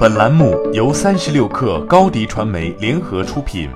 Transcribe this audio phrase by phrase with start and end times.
[0.00, 3.68] 本栏目由三十六氪高低传媒联合出品。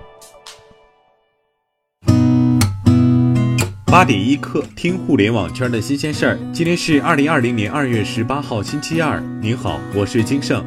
[3.85, 6.39] 八点一刻，听互联网圈的新鲜事儿。
[6.51, 9.21] 今天是二零二零年二月十八号，星期二。
[9.43, 10.65] 您好，我是金盛。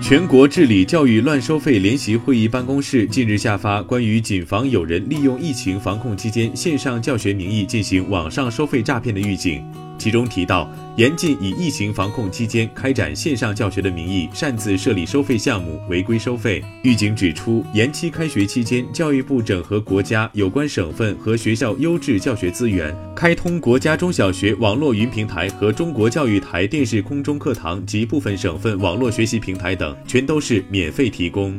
[0.00, 9.60] 全国治理教育乱收费联席会议办公室近日下发关于谨防有人利用疫情防控期间线上教学名义进行网上收费诈骗的预警。
[9.98, 16.62] 其中提到，严禁以疫情防控期间开展线上教学的名义擅自设立收费项目、违规收费。
[16.82, 31.56] 预警指出，延期开学期间，教育部整合国家有关省份和学校优质教学资源，开通国家中小学网络云平台和中国教育台电视空中课堂及部分省份网络学习平台等，全都是免费提供。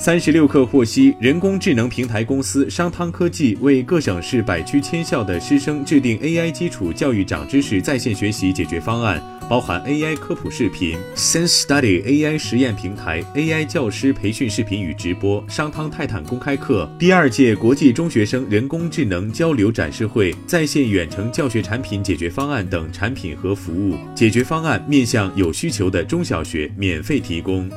[0.00, 23.98] 三十六氪获悉，人工智能平台公司商汤科技为各省市百区千校的师生制定 AI 基础教育长知识在线学习解决方案，包含 AI 科普视频、Sense Study AI 实验平台、AI 教师培训视频与直播、商汤泰坦公开课、第二届国际中学生人工智能交流展示会、在线远程教学产品解决方案等产品和服务。
[24.14, 27.68] 解决方案面向有需求的中小学免费提供。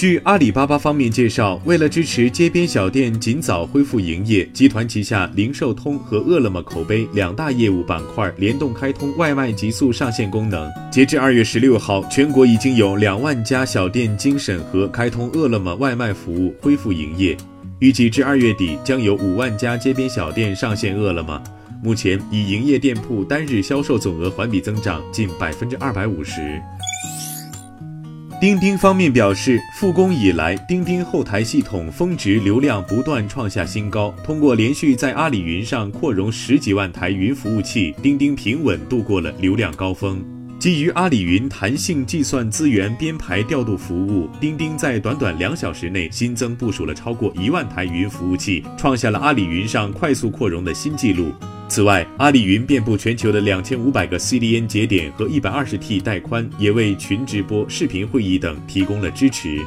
[0.00, 10.66] 据阿里巴巴方面介绍，为了支持街边小店尽早恢复营业，集团旗下零售通和饿了么口碑两大业务板块联动开通外卖极速上线功能。
[10.90, 17.36] 截至二月十六号，全国已经有两万家小店经审核开通饿了么外卖服务，恢复营业。
[17.80, 21.38] 预计至二月底将有五万家街边小店上线饿了么。
[21.82, 26.58] 目前，已营业店铺单日销售总额环比增长近百分之二百五十。
[28.40, 34.14] 钉钉方面表示，复工以来，钉钉后台系统峰值流量不断创下新高。
[34.24, 40.24] 通过连续在阿里云上扩容十几万台云服务器，钉钉平稳度过了流量高峰。
[40.60, 51.32] 基于阿里云弹性计算资源编排调度服务，钉钉在短短两小时内新增部署了超过一万台云服务器，创下了阿里云上快速扩容的新纪录。
[51.66, 59.58] 此外，阿里云遍布全球的两千五百个 CDN 节点和一百二十 T 带宽，也为群直播、视频会议等提供了支持。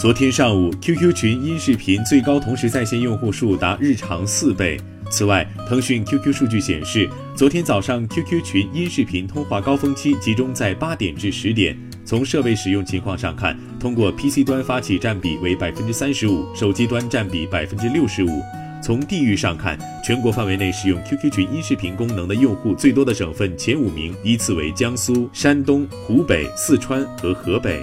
[0.00, 4.80] 昨天上午，QQ 群音视频最高同时在线用户数达日常四倍。
[5.12, 7.06] 此外，腾讯 QQ 数据显示，
[7.36, 11.76] 昨天早上 QQ 群音视频通话高峰期集中在八点至十点。
[12.02, 18.42] 从设备使用情况上看，通过 PC 端发起占比为百分之三十五，手机端占比百分之六十五。
[18.82, 27.82] 从地域上看，全国范围内使用 QQ 群音视频功能的用户最多的省份前五名依次为江苏、山东、湖北、四川和河北。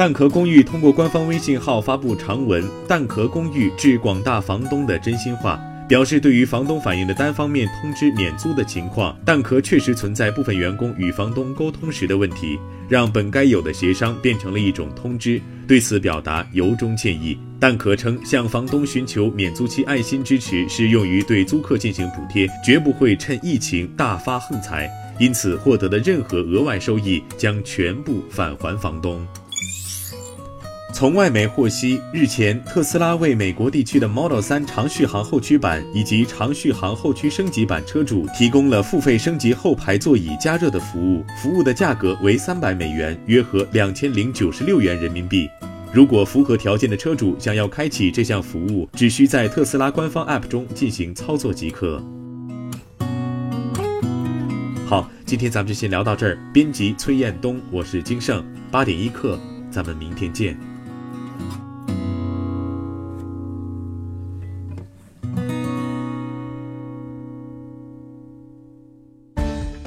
[0.00, 5.60] 蛋壳公寓通过官方微信号发布长文，蛋壳公寓致广大房东的真心话。
[5.86, 12.58] 表示对于房东反映的单方面通知免租的情况，蛋壳确实存在部分员工与房东沟通时的问题，
[12.88, 17.36] 让本该有的协商变成了一种通知，对此表达由衷歉意。
[17.58, 29.22] 蛋壳称，向房东寻求免租期爱心支持是用于对租客进行补贴，绝不会趁疫情大发横财，因此获得的任何额外收益将全部返还房东。
[30.92, 45.48] 从外媒获悉，日前特斯拉为美国地区的 Model 3长续航后驱版以及长续航后驱升级版车主提供了付费升级后排座椅加热的服务，服务的价格为三百美元，约合两千零九十六元人民币。
[45.90, 52.02] 如果符合条件的车主想要开启这项服务，只需在特斯拉官方 App 中进行操作即可。
[54.86, 56.38] 好，今天咱们就先聊到这儿。
[56.52, 59.38] 编辑崔彦东，我是金盛，八点一刻，
[59.70, 60.69] 咱们明天见。